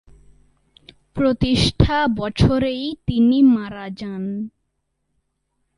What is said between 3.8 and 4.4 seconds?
যান।